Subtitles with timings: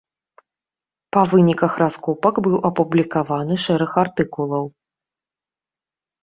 [1.15, 4.65] Па выніках раскопак быў апублікаваны шэраг артыкулаў.